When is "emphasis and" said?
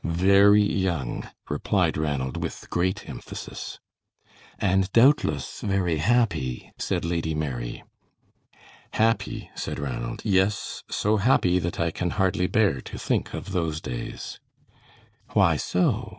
3.07-4.91